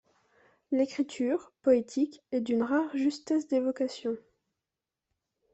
L'écriture, 0.71 1.51
poétique, 1.61 2.23
est 2.31 2.41
d'une 2.41 2.63
rare 2.63 2.89
justesse 2.97 3.47
d'évocation. 3.47 4.17